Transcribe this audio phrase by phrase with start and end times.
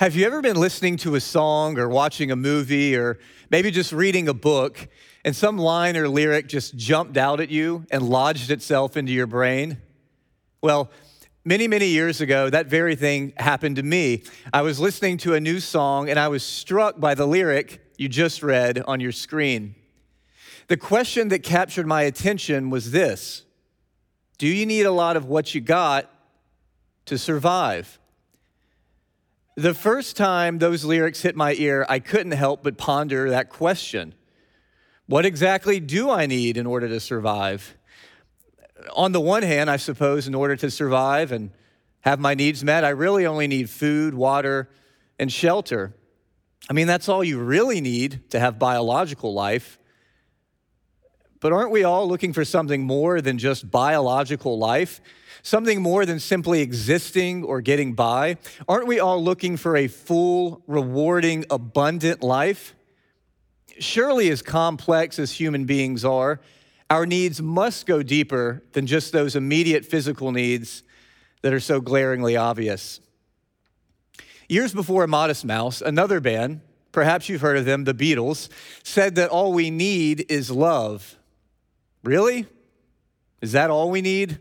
[0.00, 3.92] Have you ever been listening to a song or watching a movie or maybe just
[3.92, 4.88] reading a book
[5.24, 9.28] and some line or lyric just jumped out at you and lodged itself into your
[9.28, 9.78] brain?
[10.60, 10.90] Well,
[11.44, 14.24] many, many years ago, that very thing happened to me.
[14.52, 18.08] I was listening to a new song and I was struck by the lyric you
[18.08, 19.76] just read on your screen.
[20.66, 23.44] The question that captured my attention was this
[24.38, 26.10] Do you need a lot of what you got
[27.06, 28.00] to survive?
[29.56, 34.14] The first time those lyrics hit my ear, I couldn't help but ponder that question
[35.06, 37.76] What exactly do I need in order to survive?
[38.96, 41.50] On the one hand, I suppose, in order to survive and
[42.00, 44.68] have my needs met, I really only need food, water,
[45.18, 45.94] and shelter.
[46.68, 49.78] I mean, that's all you really need to have biological life.
[51.44, 55.02] But aren't we all looking for something more than just biological life?
[55.42, 58.38] something more than simply existing or getting by?
[58.66, 62.74] Aren't we all looking for a full, rewarding, abundant life?
[63.78, 66.40] Surely, as complex as human beings are,
[66.88, 70.82] our needs must go deeper than just those immediate physical needs
[71.42, 73.00] that are so glaringly obvious.
[74.48, 78.48] Years before Modest Mouse, another band, perhaps you've heard of them, the Beatles,
[78.82, 81.18] said that all we need is love.
[82.04, 82.46] Really?
[83.40, 84.38] Is that all we need?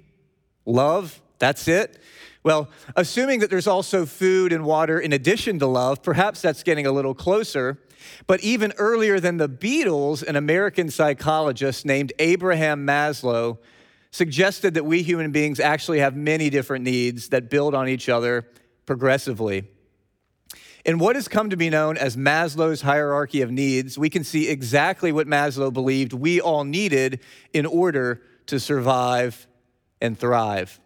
[0.66, 1.98] Love, that's it?
[2.44, 6.86] Well, assuming that there's also food and water in addition to love, perhaps that's getting
[6.86, 7.80] a little closer.
[8.28, 13.60] But even earlier than the Beatles, an American psychologist named Abraham Maslow
[14.12, 18.46] suggested that we human beings actually have many different needs that build on each other
[18.86, 19.64] progressively.
[20.86, 24.50] In what has come to be known as Maslow's hierarchy of needs, we can see
[24.50, 27.22] exactly what Maslow believed we all needed
[27.54, 29.48] in order to survive
[30.02, 30.82] and thrive.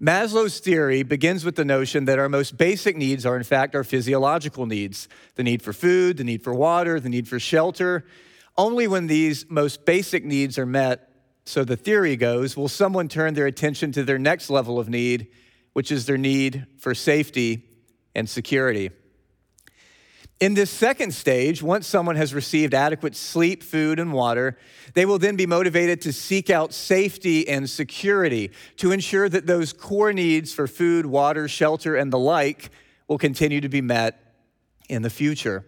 [0.00, 3.82] Maslow's theory begins with the notion that our most basic needs are, in fact, our
[3.82, 8.04] physiological needs the need for food, the need for water, the need for shelter.
[8.56, 11.10] Only when these most basic needs are met,
[11.44, 15.26] so the theory goes, will someone turn their attention to their next level of need,
[15.72, 17.64] which is their need for safety
[18.14, 18.90] and security.
[20.40, 24.58] In this second stage, once someone has received adequate sleep, food, and water,
[24.94, 29.72] they will then be motivated to seek out safety and security to ensure that those
[29.72, 32.70] core needs for food, water, shelter, and the like
[33.06, 34.34] will continue to be met
[34.88, 35.64] in the future.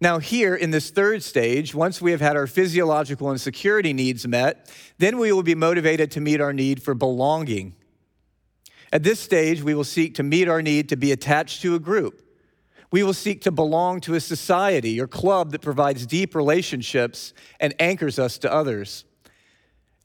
[0.00, 4.26] Now, here in this third stage, once we have had our physiological and security needs
[4.26, 7.76] met, then we will be motivated to meet our need for belonging.
[8.94, 11.78] At this stage, we will seek to meet our need to be attached to a
[11.78, 12.24] group
[12.94, 17.74] we will seek to belong to a society or club that provides deep relationships and
[17.80, 19.04] anchors us to others.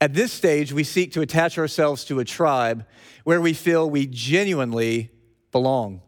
[0.00, 2.84] At this stage, we seek to attach ourselves to a tribe
[3.22, 5.12] where we feel we genuinely
[5.52, 6.02] belong.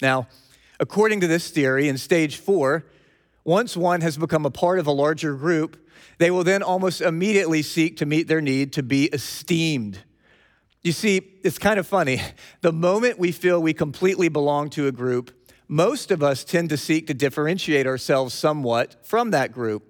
[0.00, 0.28] Now,
[0.78, 2.86] according to this theory, in stage four,
[3.42, 5.76] once one has become a part of a larger group,
[6.18, 10.04] they will then almost immediately seek to meet their need to be esteemed
[10.86, 12.22] you see, it's kind of funny.
[12.60, 15.32] The moment we feel we completely belong to a group,
[15.66, 19.82] most of us tend to seek to differentiate ourselves somewhat from that group.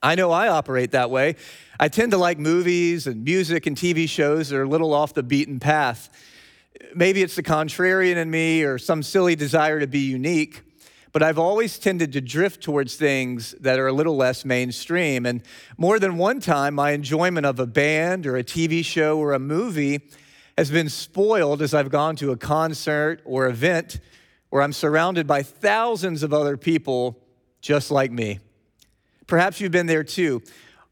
[0.00, 1.34] I know I operate that way.
[1.80, 5.14] I tend to like movies and music and TV shows that are a little off
[5.14, 6.10] the beaten path.
[6.94, 10.62] Maybe it's the contrarian in me or some silly desire to be unique
[11.14, 15.26] but I've always tended to drift towards things that are a little less mainstream.
[15.26, 15.42] And
[15.78, 19.38] more than one time, my enjoyment of a band or a TV show or a
[19.38, 20.00] movie
[20.58, 24.00] has been spoiled as I've gone to a concert or event
[24.50, 27.22] where I'm surrounded by thousands of other people
[27.60, 28.40] just like me.
[29.28, 30.42] Perhaps you've been there too.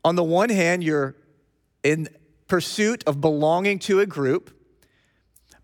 [0.04, 1.16] On the one hand, you're
[1.82, 2.08] in
[2.46, 4.56] pursuit of belonging to a group,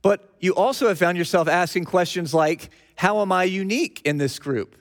[0.02, 4.41] but you also have found yourself asking questions like, how am I unique in this
[4.41, 4.75] group?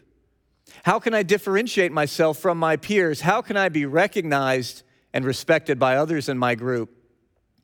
[0.81, 3.21] How can I differentiate myself from my peers?
[3.21, 4.81] How can I be recognized
[5.13, 6.89] and respected by others in my group?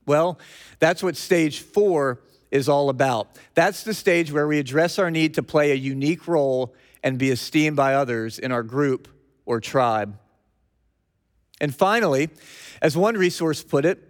[0.05, 0.37] Well,
[0.77, 3.35] that's what stage four is all about.
[3.55, 7.31] That's the stage where we address our need to play a unique role and be
[7.31, 9.07] esteemed by others in our group
[9.47, 10.19] or tribe.
[11.59, 12.29] And finally,
[12.79, 14.07] as one resource put it,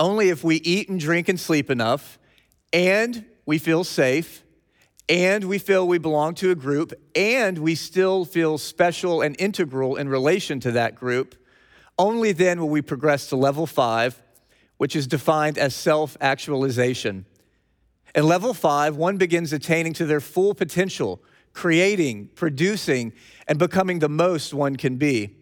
[0.00, 2.18] only if we eat and drink and sleep enough
[2.72, 4.42] and we feel safe
[5.08, 9.96] and we feel we belong to a group, and we still feel special and integral
[9.96, 11.36] in relation to that group,
[11.98, 14.20] only then will we progress to level five,
[14.78, 17.24] which is defined as self actualization.
[18.14, 21.22] In level five, one begins attaining to their full potential,
[21.52, 23.12] creating, producing,
[23.46, 25.36] and becoming the most one can be.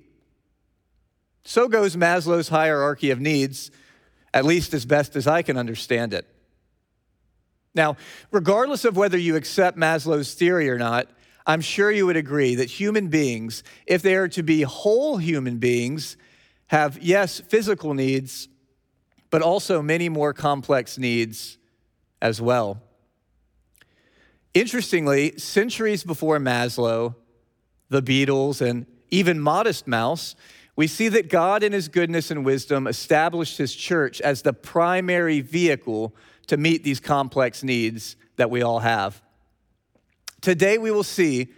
[1.44, 3.70] So goes Maslow's hierarchy of needs,
[4.32, 6.26] at least as best as I can understand it.
[7.75, 7.97] Now,
[8.31, 11.09] regardless of whether you accept Maslow's theory or not,
[11.47, 15.59] I'm sure you would agree that human beings, if they are to be whole human
[15.59, 16.17] beings,
[16.69, 18.49] have, yes, physical needs,
[19.31, 21.59] but also many more complex needs
[22.23, 22.81] as well.
[24.55, 27.17] Interestingly, centuries before Maslow,
[27.88, 30.37] the Beatles, and even Modest Mouse,
[30.76, 35.41] we see that God, in his goodness and wisdom, established his church as the primary
[35.41, 36.15] vehicle
[36.46, 39.20] to meet these complex needs that we all have.
[40.41, 41.49] Today, we will see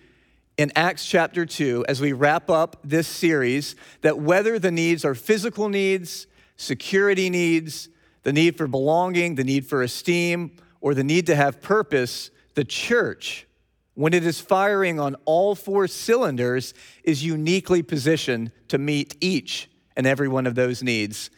[0.56, 5.14] in Acts chapter 2, as we wrap up this series, that whether the needs are
[5.14, 7.88] physical needs, security needs,
[8.22, 12.64] the need for belonging, the need for esteem, or the need to have purpose, the
[12.64, 13.46] church,
[13.94, 16.74] when it is firing on all four cylinders,
[17.04, 21.30] is uniquely positioned to meet each and every one of those needs.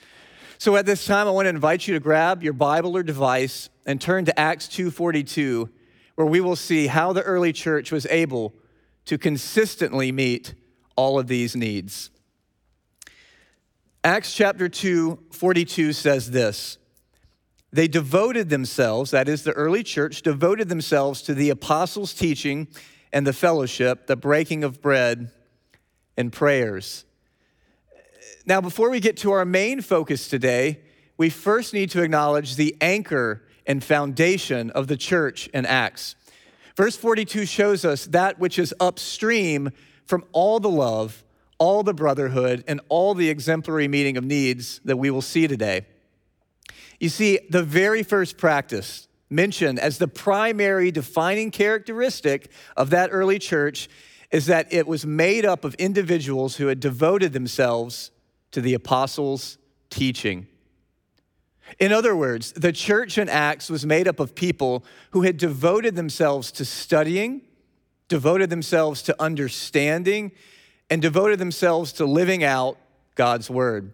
[0.58, 3.68] So at this time, I want to invite you to grab your Bible or device
[3.86, 5.70] and turn to Acts 2:42
[6.18, 8.52] where we will see how the early church was able
[9.04, 10.52] to consistently meet
[10.96, 12.10] all of these needs.
[14.02, 16.76] Acts chapter 2, 42 says this
[17.72, 22.66] They devoted themselves, that is, the early church, devoted themselves to the apostles' teaching
[23.12, 25.30] and the fellowship, the breaking of bread,
[26.16, 27.04] and prayers.
[28.48, 30.80] Now, before we get to our main focus today,
[31.18, 36.14] we first need to acknowledge the anchor and foundation of the church in Acts.
[36.74, 39.68] Verse 42 shows us that which is upstream
[40.06, 41.24] from all the love,
[41.58, 45.84] all the brotherhood, and all the exemplary meeting of needs that we will see today.
[46.98, 53.38] You see, the very first practice mentioned as the primary defining characteristic of that early
[53.38, 53.90] church
[54.30, 58.10] is that it was made up of individuals who had devoted themselves
[58.52, 59.58] to the apostles'
[59.90, 60.46] teaching.
[61.78, 65.96] In other words, the church in Acts was made up of people who had devoted
[65.96, 67.42] themselves to studying,
[68.08, 70.32] devoted themselves to understanding,
[70.88, 72.78] and devoted themselves to living out
[73.14, 73.92] God's word.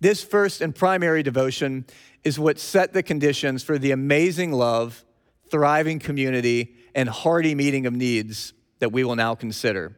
[0.00, 1.86] This first and primary devotion
[2.24, 5.04] is what set the conditions for the amazing love,
[5.50, 9.96] thriving community, and hearty meeting of needs that we will now consider.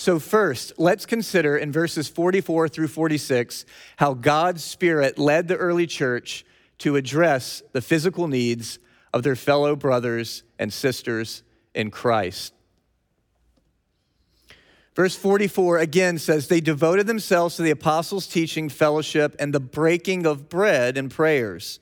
[0.00, 3.64] So, first, let's consider in verses 44 through 46
[3.96, 6.46] how God's Spirit led the early church
[6.78, 8.78] to address the physical needs
[9.12, 11.42] of their fellow brothers and sisters
[11.74, 12.54] in Christ.
[14.94, 20.26] Verse 44 again says, They devoted themselves to the apostles' teaching, fellowship, and the breaking
[20.26, 21.80] of bread and prayers.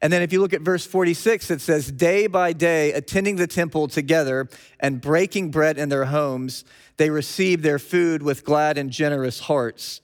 [0.00, 3.48] And then if you look at verse 46, it says, Day by day, attending the
[3.48, 4.48] temple together
[4.78, 6.64] and breaking bread in their homes,
[6.98, 10.00] they received their food with glad and generous hearts.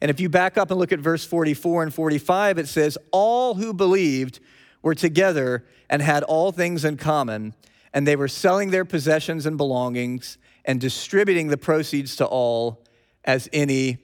[0.00, 3.54] And if you back up and look at verse 44 and 45, it says, All
[3.54, 4.38] who believed
[4.82, 7.54] were together and had all things in common,
[7.92, 12.84] and they were selling their possessions and belongings and distributing the proceeds to all
[13.24, 13.98] as any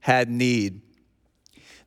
[0.00, 0.80] had need.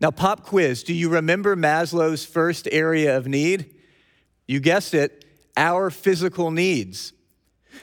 [0.02, 3.76] Now, pop quiz do you remember Maslow's first area of need?
[4.48, 5.26] You guessed it,
[5.58, 7.14] our physical needs.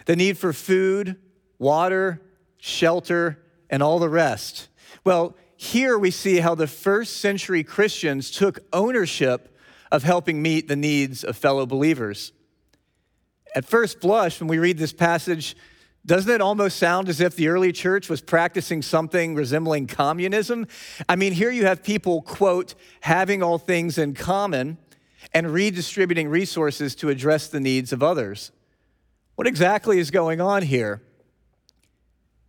[0.06, 1.16] The need for food,
[1.58, 2.22] water,
[2.58, 4.68] shelter, and all the rest.
[5.04, 9.56] Well, here we see how the first century Christians took ownership
[9.92, 12.32] of helping meet the needs of fellow believers.
[13.54, 15.56] At first blush, when we read this passage,
[16.06, 20.68] doesn't it almost sound as if the early church was practicing something resembling communism?
[21.08, 24.78] I mean, here you have people, quote, having all things in common
[25.34, 28.52] and redistributing resources to address the needs of others.
[29.34, 31.02] What exactly is going on here?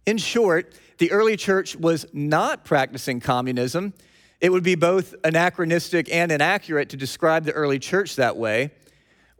[0.05, 3.93] In short, the early church was not practicing communism.
[4.39, 8.71] It would be both anachronistic and inaccurate to describe the early church that way.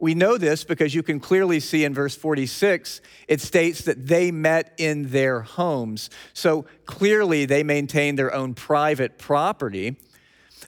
[0.00, 4.30] We know this because you can clearly see in verse 46, it states that they
[4.30, 6.08] met in their homes.
[6.34, 9.96] So clearly they maintained their own private property.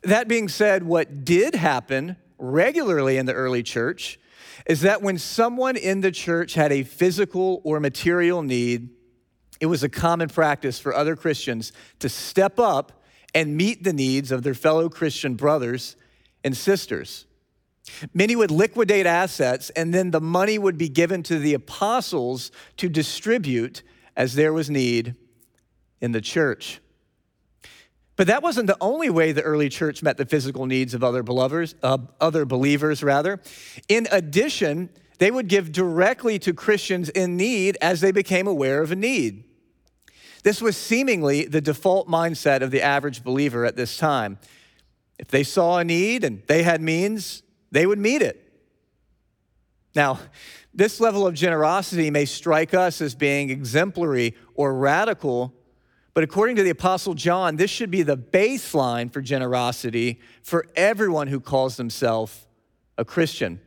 [0.02, 4.18] That being said, what did happen regularly in the early church
[4.66, 8.90] is that when someone in the church had a physical or material need,
[9.60, 14.32] it was a common practice for other Christians to step up and meet the needs
[14.32, 15.96] of their fellow Christian brothers
[16.42, 17.26] and sisters.
[18.14, 22.88] Many would liquidate assets, and then the money would be given to the apostles to
[22.88, 23.82] distribute
[24.16, 25.14] as there was need
[26.00, 26.80] in the church.
[28.16, 31.22] But that wasn't the only way the early church met the physical needs of other
[31.22, 33.40] believers, uh, other believers rather.
[33.88, 38.92] In addition, they would give directly to Christians in need as they became aware of
[38.92, 39.44] a need.
[40.42, 44.38] This was seemingly the default mindset of the average believer at this time.
[45.18, 48.46] If they saw a need and they had means, they would meet it.
[49.94, 50.20] Now,
[50.72, 55.52] this level of generosity may strike us as being exemplary or radical,
[56.14, 61.28] but according to the Apostle John, this should be the baseline for generosity for everyone
[61.28, 62.46] who calls themselves
[62.96, 63.60] a Christian.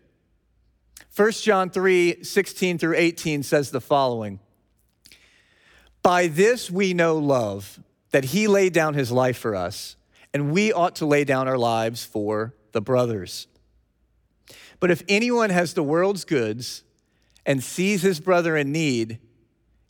[1.16, 4.40] 1 John 3 16 through 18 says the following
[6.02, 7.80] By this we know love,
[8.12, 9.96] that he laid down his life for us,
[10.34, 13.48] and we ought to lay down our lives for the brothers.
[14.84, 16.84] But if anyone has the world's goods
[17.46, 19.20] and sees his brother in need,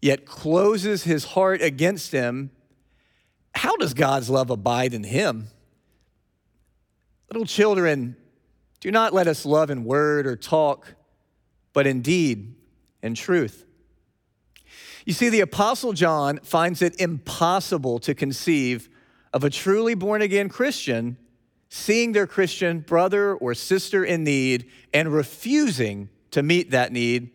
[0.03, 2.51] yet closes his heart against him,
[3.55, 5.47] how does God's love abide in him?
[7.27, 8.15] Little children,
[8.81, 10.93] do not let us love in word or talk,
[11.73, 12.53] but in deed
[13.01, 13.65] and truth.
[15.07, 18.89] You see, the Apostle John finds it impossible to conceive
[19.33, 21.17] of a truly born again Christian
[21.75, 27.31] seeing their Christian brother or sister in need and refusing to meet that need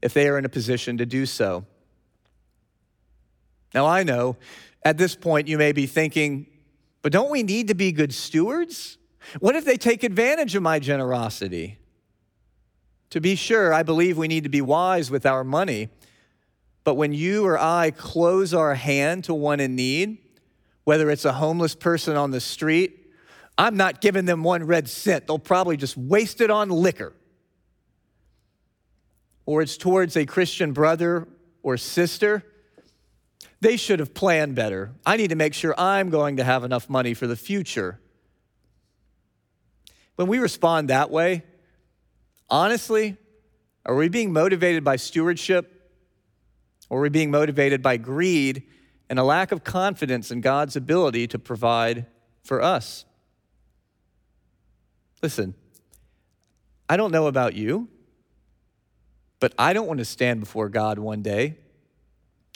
[0.00, 1.66] if they are in a position to do so.
[3.74, 4.38] Now, I know
[4.82, 6.46] at this point you may be thinking,
[7.02, 8.96] but don't we need to be good stewards?
[9.40, 11.78] What if they take advantage of my generosity?
[13.10, 15.90] To be sure, I believe we need to be wise with our money.
[16.82, 20.16] But when you or I close our hand to one in need,
[20.84, 23.00] whether it's a homeless person on the street
[23.58, 25.26] I'm not giving them one red cent.
[25.26, 27.12] They'll probably just waste it on liquor.
[29.44, 31.28] Or it's towards a Christian brother
[31.62, 32.44] or sister.
[33.60, 34.92] They should have planned better.
[35.04, 38.00] I need to make sure I'm going to have enough money for the future.
[40.16, 41.42] When we respond that way,
[42.48, 43.16] honestly,
[43.84, 45.90] are we being motivated by stewardship?
[46.88, 48.64] Or are we being motivated by greed
[49.08, 52.06] and a lack of confidence in God's ability to provide
[52.44, 53.04] for us?
[55.22, 55.54] Listen,
[56.88, 57.88] I don't know about you,
[59.38, 61.56] but I don't want to stand before God one day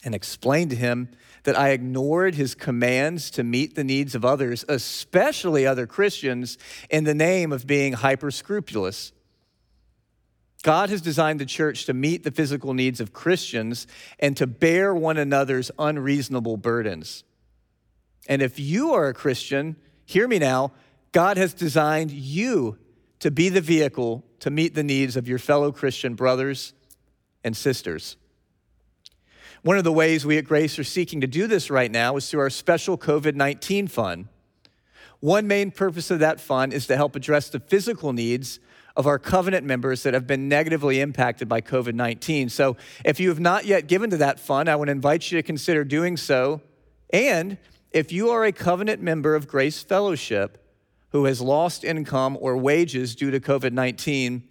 [0.05, 1.09] and explain to him
[1.45, 6.59] that I ignored his commands to meet the needs of others, especially other Christians,
[6.91, 9.13] in the name of being hyper scrupulous.
[10.63, 13.87] God has designed the church to meet the physical needs of Christians
[14.19, 17.23] and to bear one another's unreasonable burdens.
[18.29, 20.73] And if you are a Christian, hear me now,
[21.13, 22.79] God has designed you
[23.21, 26.73] to be the vehicle to meet the needs of your fellow Christian brothers
[27.43, 28.17] and sisters.
[29.63, 32.31] One of the ways we at Grace are seeking to do this right now is
[32.31, 34.29] through our special COVID 19 fund.
[35.21, 38.61] One main purpose of that fund is to help address the physical needs
[38.97, 42.49] of our covenant members that have been negatively impacted by COVID 19.
[42.49, 45.43] So, if you have not yet given to that fund, I would invite you to
[45.43, 46.61] consider doing so.
[47.11, 47.59] And
[47.91, 50.66] if you are a covenant member of Grace Fellowship,
[51.17, 54.47] who has lost income or wages due to COVID 19,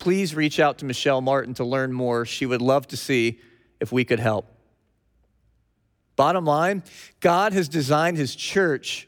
[0.00, 2.26] please reach out to Michelle Martin to learn more.
[2.26, 3.38] She would love to see
[3.78, 4.52] if we could help.
[6.16, 6.82] Bottom line,
[7.20, 9.06] God has designed his church,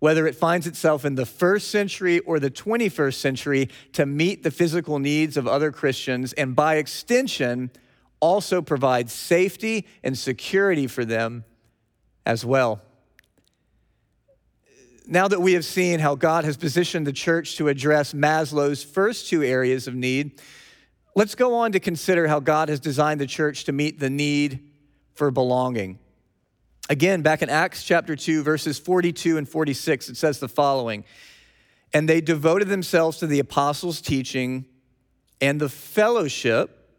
[0.00, 4.50] whether it finds itself in the first century or the 21st century, to meet the
[4.50, 7.70] physical needs of other Christians and by extension,
[8.18, 11.44] also provide safety and security for them
[12.24, 12.82] as well
[15.06, 19.28] now that we have seen how God has positioned the church to address Maslow's first
[19.28, 20.40] two areas of need,
[21.14, 24.68] let's go on to consider how God has designed the church to meet the need
[25.14, 25.98] for belonging.
[26.90, 31.04] Again, back in Acts chapter 2, verses 42 and 46, it says the following
[31.92, 34.66] And they devoted themselves to the apostles' teaching
[35.40, 36.90] and the fellowship,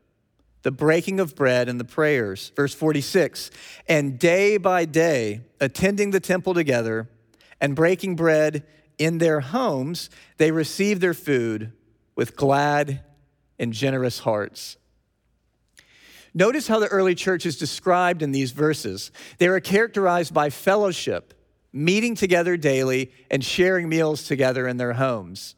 [0.63, 2.51] the breaking of bread, and the prayers.
[2.55, 3.51] Verse 46
[3.87, 7.09] And day by day, attending the temple together,
[7.59, 8.65] and breaking bread
[8.97, 11.71] in their homes, they received their food
[12.15, 13.01] with glad
[13.59, 14.77] and generous hearts.
[16.33, 19.11] Notice how the early church is described in these verses.
[19.39, 21.33] They are characterized by fellowship,
[21.73, 25.55] meeting together daily, and sharing meals together in their homes.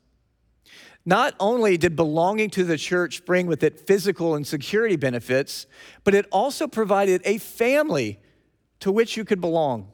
[1.05, 5.65] Not only did belonging to the church bring with it physical and security benefits,
[6.03, 8.19] but it also provided a family
[8.79, 9.91] to which you could belong.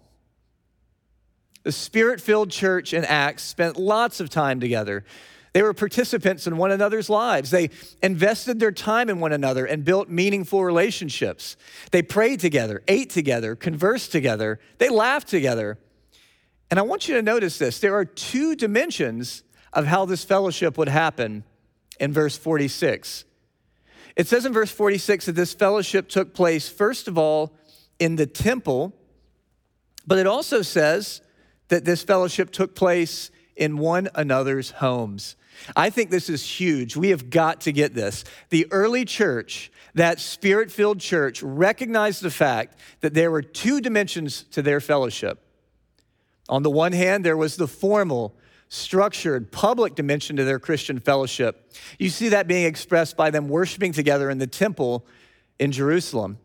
[1.66, 5.04] The spirit filled church in Acts spent lots of time together.
[5.52, 7.50] They were participants in one another's lives.
[7.50, 7.72] They
[8.04, 11.58] invested their time in one another and built meaningful relationships.
[11.90, 15.80] They prayed together, ate together, conversed together, they laughed together.
[16.70, 19.42] And I want you to notice this there are two dimensions
[19.74, 21.46] of how this fellowship would happen
[22.00, 23.26] in verse 46.
[24.16, 27.56] It says in verse 46 that this fellowship took place, first of all,
[27.98, 28.94] in the temple,
[30.06, 31.22] but it also says
[31.68, 35.36] that this fellowship took place in one another's homes.
[35.76, 36.96] I think this is huge.
[36.96, 38.24] We have got to get this.
[38.50, 44.44] The early church, that spirit filled church, recognized the fact that there were two dimensions
[44.52, 45.42] to their fellowship.
[46.50, 48.36] On the one hand, there was the formal,
[48.68, 51.72] structured, public dimension to their Christian fellowship.
[51.98, 55.06] You see that being expressed by them worshiping together in the temple
[55.58, 56.38] in Jerusalem.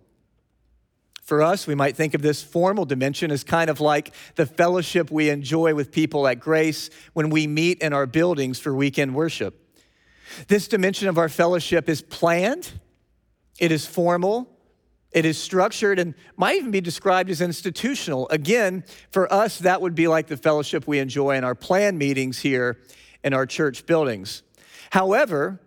[1.31, 5.13] For us, we might think of this formal dimension as kind of like the fellowship
[5.13, 9.79] we enjoy with people at Grace when we meet in our buildings for weekend worship.
[10.49, 12.73] This dimension of our fellowship is planned,
[13.61, 14.51] it is formal,
[15.13, 18.29] it is structured, and might even be described as institutional.
[18.31, 18.83] Again,
[19.13, 22.81] for us, that would be like the fellowship we enjoy in our planned meetings here
[23.23, 24.43] in our church buildings.
[24.91, 25.61] However,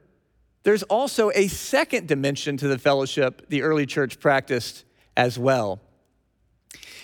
[0.63, 4.83] there's also a second dimension to the fellowship the early church practiced
[5.15, 5.81] as well.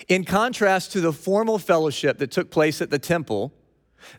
[0.08, 3.52] In contrast to the formal fellowship that took place at the temple,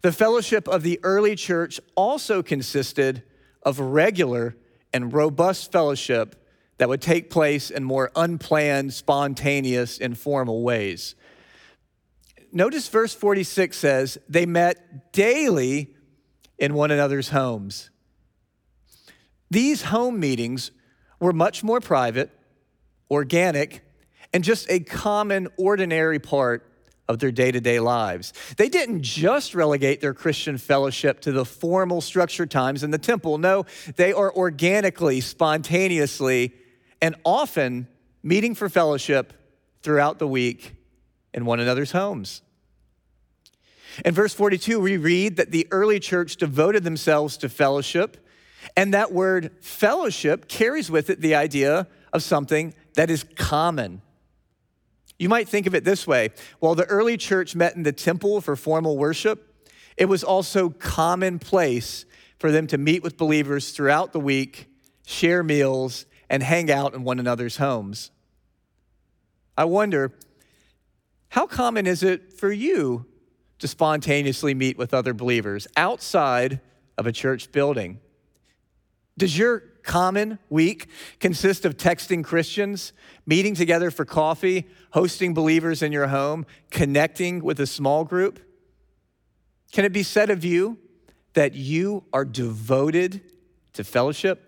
[0.02, 3.24] the fellowship of the early church also consisted
[3.64, 4.56] of regular
[4.94, 6.36] and robust fellowship
[6.78, 11.16] that would take place in more unplanned, spontaneous, informal ways.
[12.52, 15.94] Notice verse 46 says, They met daily
[16.58, 17.90] in one another's homes.
[19.50, 20.72] These home meetings
[21.20, 22.32] were much more private
[23.12, 23.84] organic,
[24.34, 26.66] and just a common, ordinary part
[27.10, 28.32] of their day to day lives.
[28.56, 33.38] They didn't just relegate their Christian fellowship to the formal structured times in the temple.
[33.38, 33.66] No,
[33.98, 36.54] they are organically, spontaneously,
[37.02, 37.88] and often
[38.24, 39.34] meeting for fellowship
[39.84, 40.74] throughout the week
[41.34, 42.42] in one another's homes.
[44.06, 48.26] In verse 42, we read that the early church devoted themselves to fellowship,
[48.78, 54.02] and that word fellowship carries with it the idea of something that is common.
[55.18, 56.30] You might think of it this way
[56.60, 62.06] while the early church met in the temple for formal worship, it was also commonplace
[62.40, 64.68] for them to meet with believers throughout the week,
[65.06, 68.10] share meals, and hang out in one another's homes.
[69.58, 70.12] I wonder,
[71.30, 73.06] how common is it for you
[73.60, 76.62] to spontaneously meet with other believers outside
[76.98, 78.00] of a church building?
[79.18, 80.88] Does your common week
[81.20, 82.94] consist of texting Christians,
[83.26, 88.40] meeting together for coffee, hosting believers in your home, connecting with a small group?
[89.72, 90.78] Can it be said of you
[91.34, 93.22] that you are devoted
[93.74, 94.48] to fellowship?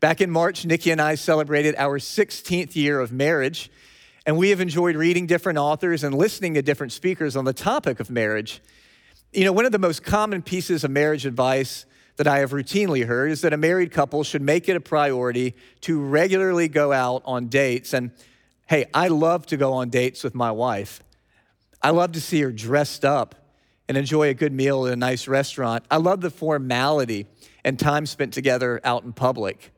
[0.00, 3.70] Back in March, Nikki and I celebrated our 16th year of marriage,
[4.26, 8.00] and we have enjoyed reading different authors and listening to different speakers on the topic
[8.00, 8.60] of marriage.
[9.32, 13.06] You know, one of the most common pieces of marriage advice that I have routinely
[13.06, 17.22] heard is that a married couple should make it a priority to regularly go out
[17.24, 17.92] on dates.
[17.92, 18.12] And
[18.66, 21.02] hey, I love to go on dates with my wife.
[21.82, 23.34] I love to see her dressed up
[23.88, 25.84] and enjoy a good meal at a nice restaurant.
[25.90, 27.26] I love the formality
[27.64, 29.72] and time spent together out in public.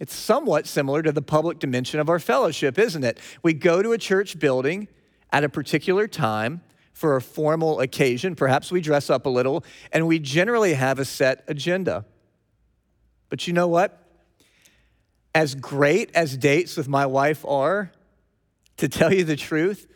[0.00, 3.18] It's somewhat similar to the public dimension of our fellowship, isn't it?
[3.42, 4.88] We go to a church building
[5.30, 6.62] at a particular time
[6.94, 8.34] for a formal occasion.
[8.34, 12.06] Perhaps we dress up a little, and we generally have a set agenda.
[13.28, 14.00] But you know what?
[15.34, 17.90] As great as dates with my wife are,
[18.76, 19.86] to tell you the truth,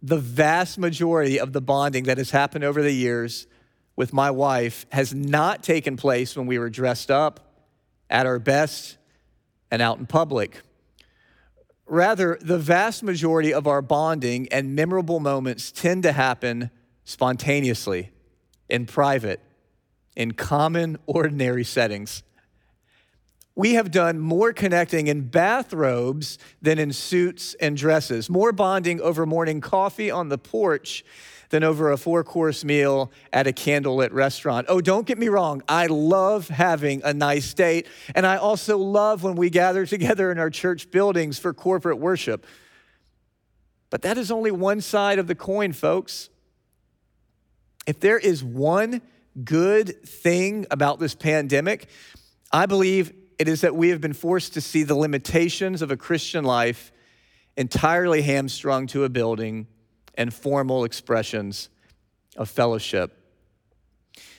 [0.00, 3.46] the vast majority of the bonding that has happened over the years
[3.96, 7.40] with my wife has not taken place when we were dressed up,
[8.10, 8.96] at our best,
[9.70, 10.60] and out in public.
[11.86, 16.70] Rather, the vast majority of our bonding and memorable moments tend to happen
[17.04, 18.10] spontaneously,
[18.68, 19.40] in private,
[20.16, 22.22] in common, ordinary settings.
[23.54, 29.26] We have done more connecting in bathrobes than in suits and dresses, more bonding over
[29.26, 31.04] morning coffee on the porch
[31.50, 34.66] than over a four course meal at a candlelit restaurant.
[34.68, 39.22] Oh, don't get me wrong, I love having a nice date, and I also love
[39.22, 42.46] when we gather together in our church buildings for corporate worship.
[43.90, 46.28] But that is only one side of the coin, folks.
[47.86, 49.02] If there is one
[49.44, 51.88] good thing about this pandemic,
[52.50, 55.96] I believe it is that we have been forced to see the limitations of a
[55.96, 56.92] Christian life
[57.56, 59.66] entirely hamstrung to a building
[60.16, 61.68] and formal expressions
[62.36, 63.18] of fellowship.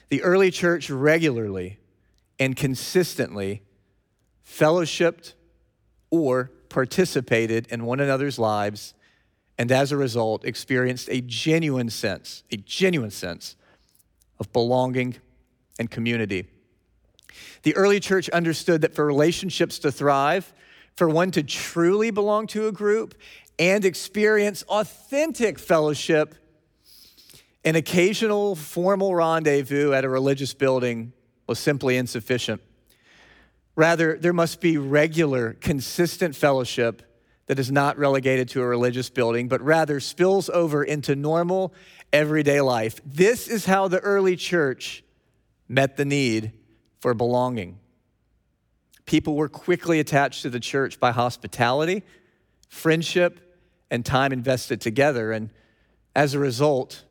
[0.10, 1.80] The early church regularly
[2.40, 3.64] and consistently
[4.48, 5.34] fellowshipped
[6.10, 8.94] or participated in one another's lives,
[9.58, 13.56] and as a result, experienced a genuine sense, a genuine sense
[14.40, 15.16] of belonging
[15.80, 16.48] and community.
[17.64, 20.54] The early church understood that for relationships to thrive,
[20.96, 23.16] for one to truly belong to a group
[23.58, 26.36] and experience authentic fellowship,
[27.65, 31.13] An occasional formal rendezvous at a religious building
[31.48, 32.62] was simply insufficient.
[33.76, 37.02] Rather, there must be regular, consistent fellowship
[37.48, 41.74] that is not relegated to a religious building, but rather spills over into normal,
[42.13, 43.02] everyday life.
[43.04, 45.04] This is how the early church
[45.68, 46.52] met the need
[47.00, 47.80] for belonging.
[49.06, 52.04] People were quickly attached to the church by hospitality,
[52.70, 53.45] friendship,
[53.89, 55.32] and time invested together.
[55.32, 55.50] And
[56.15, 57.04] as a result,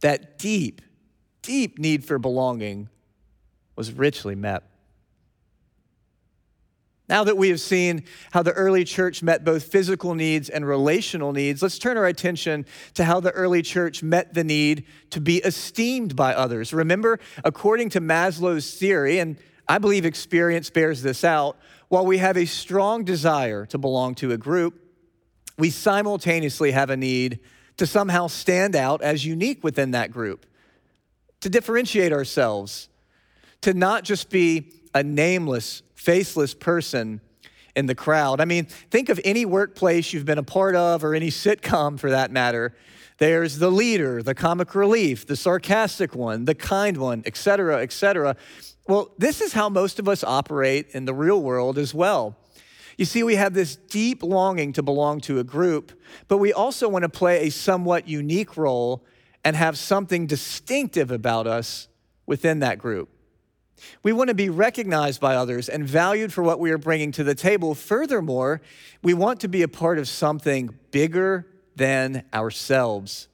[0.00, 0.82] that deep,
[1.42, 2.88] deep need for belonging
[3.76, 4.64] was richly met.
[7.08, 11.32] Now that we have seen how the early church met both physical needs and relational
[11.32, 15.38] needs, let's turn our attention to how the early church met the need to be
[15.38, 16.72] esteemed by others.
[16.72, 21.56] Remember, according to Maslow's theory, and I believe experience bears this out,
[21.88, 24.89] while we have a strong desire to belong to a group,
[25.60, 27.38] we simultaneously have a need
[27.76, 30.46] to somehow stand out as unique within that group,
[31.40, 32.88] to differentiate ourselves,
[33.60, 37.20] to not just be a nameless, faceless person
[37.76, 38.40] in the crowd.
[38.40, 42.10] I mean, think of any workplace you've been a part of or any sitcom for
[42.10, 42.74] that matter.
[43.18, 47.92] There's the leader, the comic relief, the sarcastic one, the kind one, et cetera, et
[47.92, 48.34] cetera.
[48.88, 52.36] Well, this is how most of us operate in the real world as well.
[53.00, 56.86] You see, we have this deep longing to belong to a group, but we also
[56.86, 59.06] want to play a somewhat unique role
[59.42, 61.88] and have something distinctive about us
[62.26, 63.08] within that group.
[64.02, 67.24] We want to be recognized by others and valued for what we are bringing to
[67.24, 67.74] the table.
[67.74, 68.60] Furthermore,
[69.02, 73.28] we want to be a part of something bigger than ourselves.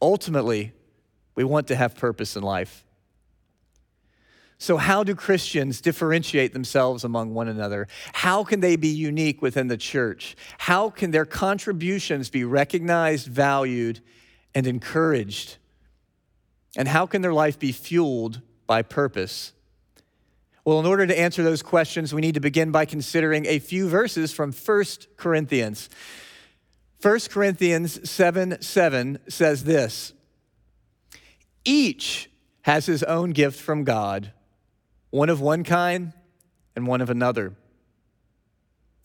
[0.00, 0.72] Ultimately,
[1.34, 2.84] we want to have purpose in life.
[4.62, 7.88] So, how do Christians differentiate themselves among one another?
[8.12, 10.36] How can they be unique within the church?
[10.56, 13.98] How can their contributions be recognized, valued,
[14.54, 15.56] and encouraged?
[16.76, 19.52] And how can their life be fueled by purpose?
[20.64, 23.88] Well, in order to answer those questions, we need to begin by considering a few
[23.88, 24.84] verses from 1
[25.16, 25.90] Corinthians.
[27.00, 30.12] 1 Corinthians 7 7 says this
[31.64, 34.30] Each has his own gift from God,
[35.12, 36.12] one of one kind
[36.74, 37.54] and one of another.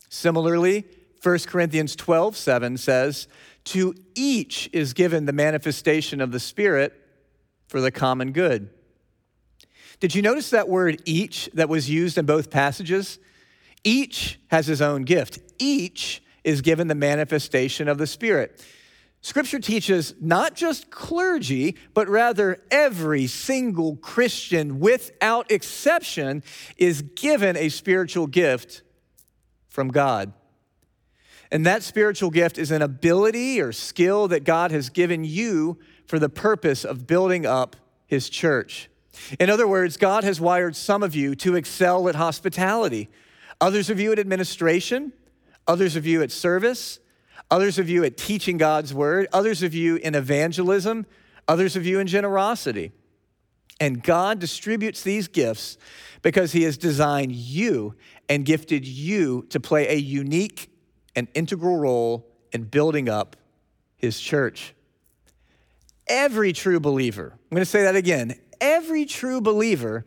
[0.09, 0.85] Similarly,
[1.21, 3.27] 1 Corinthians 12 7 says,
[3.65, 6.93] To each is given the manifestation of the Spirit
[7.67, 8.69] for the common good.
[9.99, 13.19] Did you notice that word each that was used in both passages?
[13.83, 15.39] Each has his own gift.
[15.59, 18.65] Each is given the manifestation of the Spirit.
[19.21, 26.43] Scripture teaches not just clergy, but rather every single Christian, without exception,
[26.77, 28.83] is given a spiritual gift
[29.67, 30.33] from God.
[31.51, 36.19] And that spiritual gift is an ability or skill that God has given you for
[36.19, 37.75] the purpose of building up
[38.05, 38.89] his church.
[39.39, 43.09] In other words, God has wired some of you to excel at hospitality,
[43.59, 45.13] others of you at administration,
[45.67, 46.99] others of you at service,
[47.49, 51.05] others of you at teaching God's word, others of you in evangelism,
[51.47, 52.91] others of you in generosity.
[53.79, 55.77] And God distributes these gifts
[56.21, 57.95] because He has designed you
[58.27, 60.69] and gifted you to play a unique
[61.15, 63.35] and integral role in building up
[63.95, 64.73] His church.
[66.07, 70.05] Every true believer, I'm going to say that again, every true believer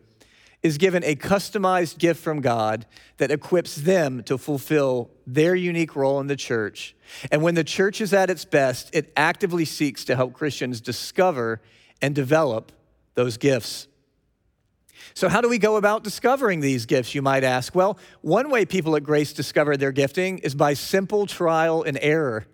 [0.63, 2.85] is given a customized gift from God
[3.17, 6.95] that equips them to fulfill their unique role in the church.
[7.31, 11.61] And when the church is at its best, it actively seeks to help Christians discover
[12.01, 12.71] and develop
[13.15, 13.87] those gifts.
[15.13, 17.73] So, how do we go about discovering these gifts, you might ask?
[17.73, 22.45] Well, one way people at Grace discover their gifting is by simple trial and error.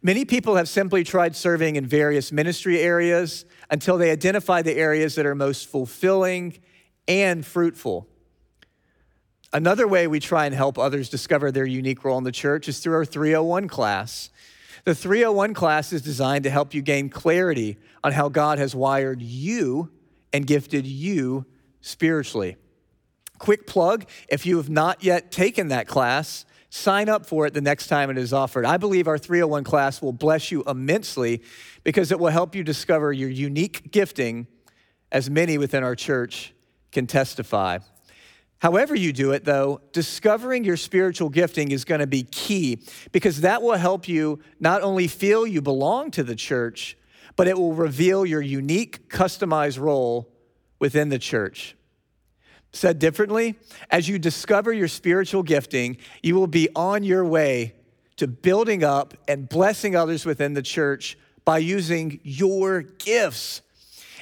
[0.00, 5.14] Many people have simply tried serving in various ministry areas until they identify the areas
[5.14, 6.58] that are most fulfilling
[7.08, 8.08] and fruitful.
[9.52, 12.78] Another way we try and help others discover their unique role in the church is
[12.78, 14.30] through our 301 class.
[14.84, 19.20] The 301 class is designed to help you gain clarity on how God has wired
[19.20, 19.90] you
[20.32, 21.44] and gifted you
[21.82, 22.56] spiritually.
[23.38, 27.60] Quick plug if you have not yet taken that class, sign up for it the
[27.60, 28.64] next time it is offered.
[28.64, 31.42] I believe our 301 class will bless you immensely
[31.84, 34.46] because it will help you discover your unique gifting,
[35.10, 36.54] as many within our church
[36.92, 37.78] can testify.
[38.58, 43.40] However, you do it, though, discovering your spiritual gifting is going to be key because
[43.40, 46.96] that will help you not only feel you belong to the church,
[47.34, 50.30] but it will reveal your unique, customized role
[50.78, 51.74] within the church.
[52.72, 53.58] Said differently,
[53.90, 57.74] as you discover your spiritual gifting, you will be on your way
[58.16, 63.62] to building up and blessing others within the church by using your gifts.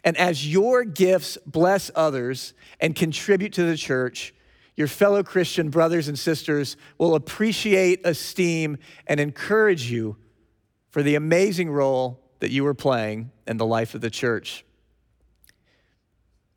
[0.05, 4.35] And as your gifts bless others and contribute to the church,
[4.77, 10.17] your fellow Christian brothers and sisters will appreciate, esteem, and encourage you
[10.89, 14.65] for the amazing role that you are playing in the life of the church.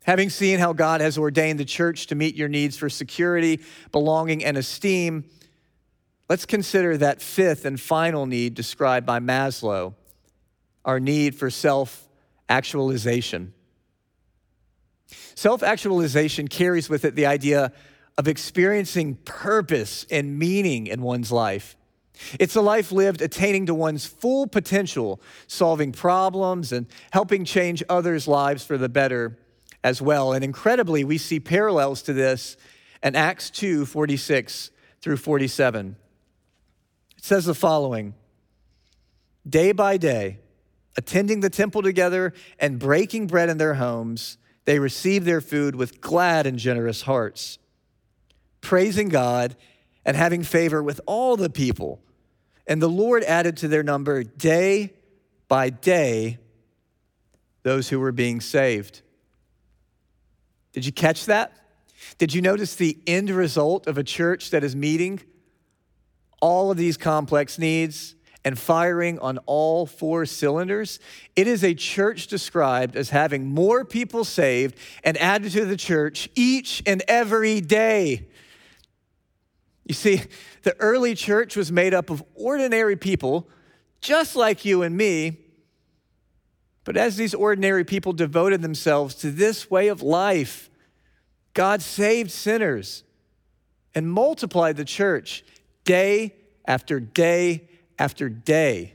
[0.04, 3.60] Having seen how God has ordained the church to meet your needs for security,
[3.92, 5.24] belonging, and esteem,
[6.28, 9.94] let's consider that fifth and final need described by Maslow
[10.84, 12.06] our need for self
[12.48, 13.52] actualization.
[15.34, 17.72] Self actualization carries with it the idea
[18.16, 21.76] of experiencing purpose and meaning in one's life.
[22.38, 28.28] It's a life lived attaining to one's full potential, solving problems and helping change others'
[28.28, 29.36] lives for the better
[29.82, 30.32] as well.
[30.32, 32.56] And incredibly, we see parallels to this
[33.02, 35.96] in Acts 2 46 through 47.
[37.18, 38.14] It says the following
[39.46, 40.38] Day by day,
[40.96, 46.00] attending the temple together and breaking bread in their homes, they received their food with
[46.00, 47.58] glad and generous hearts,
[48.60, 49.56] praising God
[50.04, 52.00] and having favor with all the people.
[52.66, 54.94] And the Lord added to their number day
[55.48, 56.38] by day
[57.62, 59.02] those who were being saved.
[60.72, 61.52] Did you catch that?
[62.18, 65.20] Did you notice the end result of a church that is meeting
[66.40, 71.00] all of these complex needs and firing on all four cylinders?
[71.34, 76.28] It is a church described as having more people saved and added to the church
[76.34, 78.28] each and every day.
[79.84, 80.22] You see,
[80.62, 83.48] the early church was made up of ordinary people,
[84.00, 85.38] just like you and me.
[86.84, 90.70] But as these ordinary people devoted themselves to this way of life,
[91.54, 93.04] God saved sinners
[93.94, 95.44] and multiplied the church
[95.84, 96.34] day
[96.66, 98.94] after day after day.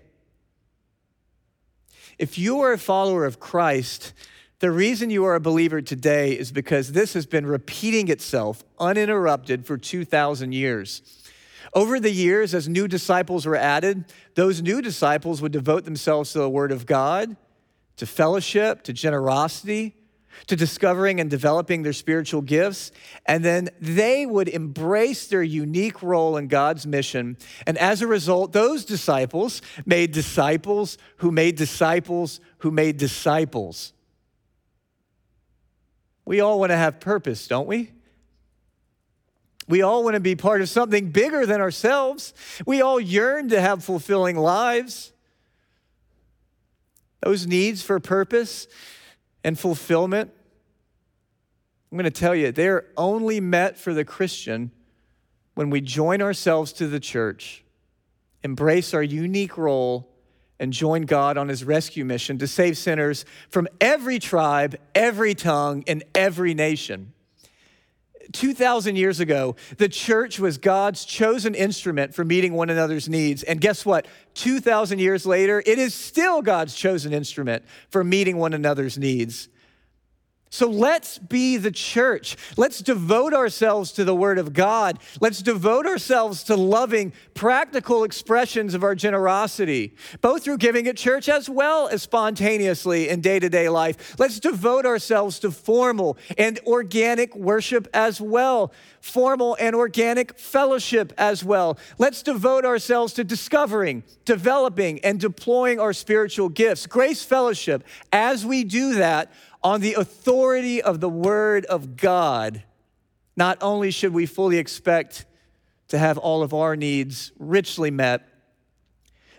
[2.17, 4.13] If you are a follower of Christ,
[4.59, 9.65] the reason you are a believer today is because this has been repeating itself uninterrupted
[9.65, 11.01] for 2,000 years.
[11.73, 16.39] Over the years, as new disciples were added, those new disciples would devote themselves to
[16.39, 17.37] the Word of God,
[17.97, 19.95] to fellowship, to generosity,
[20.47, 22.91] to discovering and developing their spiritual gifts.
[23.25, 27.37] And then they would embrace their unique role in God's mission.
[27.67, 33.93] And as a result, those disciples made disciples who made disciples who made disciples.
[36.25, 37.91] We all want to have purpose, don't we?
[39.67, 42.33] We all want to be part of something bigger than ourselves.
[42.65, 45.13] We all yearn to have fulfilling lives.
[47.21, 48.67] Those needs for purpose
[49.43, 50.31] and fulfillment,
[51.91, 54.71] I'm going to tell you, they're only met for the Christian
[55.55, 57.63] when we join ourselves to the church,
[58.43, 60.09] embrace our unique role
[60.59, 65.83] and join God on his rescue mission to save sinners from every tribe, every tongue,
[65.87, 67.13] and every nation.
[68.33, 73.43] 2,000 years ago, the church was God's chosen instrument for meeting one another's needs.
[73.43, 74.07] And guess what?
[74.35, 79.49] 2,000 years later, it is still God's chosen instrument for meeting one another's needs.
[80.51, 82.35] So let's be the church.
[82.57, 84.97] Let's devote ourselves to the Word of God.
[85.21, 91.29] Let's devote ourselves to loving practical expressions of our generosity, both through giving at church
[91.29, 94.17] as well as spontaneously in day to day life.
[94.17, 101.43] Let's devote ourselves to formal and organic worship as well, formal and organic fellowship as
[101.43, 101.77] well.
[101.99, 106.87] Let's devote ourselves to discovering, developing, and deploying our spiritual gifts.
[106.87, 109.31] Grace Fellowship, as we do that,
[109.63, 112.63] on the authority of the Word of God,
[113.35, 115.25] not only should we fully expect
[115.89, 118.27] to have all of our needs richly met,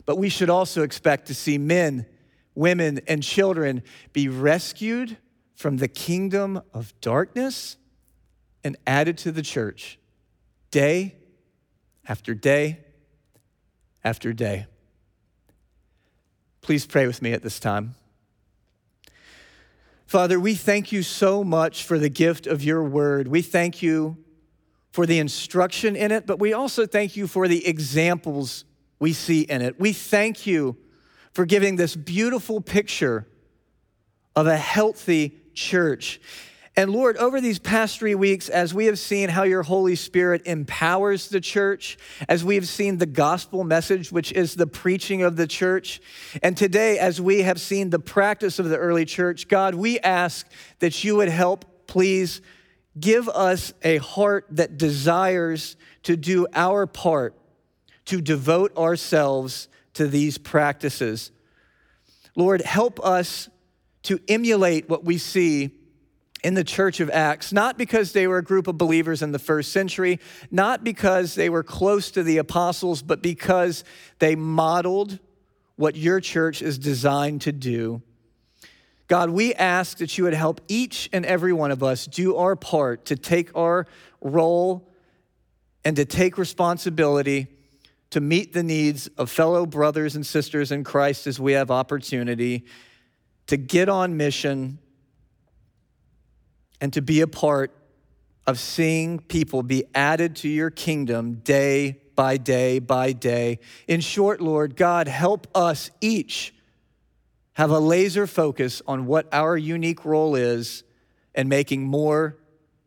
[0.04, 2.06] but we should also expect to see men,
[2.54, 5.16] women, and children be rescued
[5.54, 7.76] from the kingdom of darkness
[8.64, 9.98] and added to the church
[10.70, 11.14] day
[12.08, 12.80] after day
[14.02, 14.66] after day.
[16.62, 17.94] Please pray with me at this time.
[20.10, 23.28] Father, we thank you so much for the gift of your word.
[23.28, 24.16] We thank you
[24.90, 28.64] for the instruction in it, but we also thank you for the examples
[28.98, 29.78] we see in it.
[29.78, 30.76] We thank you
[31.32, 33.28] for giving this beautiful picture
[34.34, 36.20] of a healthy church.
[36.76, 40.42] And Lord, over these past three weeks, as we have seen how your Holy Spirit
[40.46, 45.36] empowers the church, as we have seen the gospel message, which is the preaching of
[45.36, 46.00] the church,
[46.42, 50.46] and today, as we have seen the practice of the early church, God, we ask
[50.78, 52.40] that you would help, please,
[52.98, 57.34] give us a heart that desires to do our part
[58.06, 61.30] to devote ourselves to these practices.
[62.36, 63.48] Lord, help us
[64.04, 65.79] to emulate what we see
[66.42, 69.38] in the church of Acts, not because they were a group of believers in the
[69.38, 70.18] first century,
[70.50, 73.84] not because they were close to the apostles, but because
[74.18, 75.18] they modeled
[75.76, 78.02] what your church is designed to do.
[79.06, 82.54] God, we ask that you would help each and every one of us do our
[82.54, 83.86] part to take our
[84.20, 84.88] role
[85.84, 87.48] and to take responsibility
[88.10, 92.64] to meet the needs of fellow brothers and sisters in Christ as we have opportunity,
[93.46, 94.78] to get on mission
[96.80, 97.72] and to be a part
[98.46, 103.58] of seeing people be added to your kingdom day by day by day.
[103.86, 106.54] In short, Lord, God, help us each
[107.54, 110.82] have a laser focus on what our unique role is
[111.34, 112.36] and making more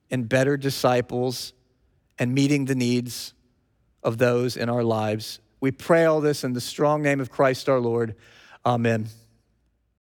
[0.10, 1.54] and better disciples
[2.18, 3.34] and meeting the needs
[4.04, 5.40] of those in our lives.
[5.60, 8.16] We pray all this in the strong name of Christ our Lord.
[8.66, 9.08] Amen.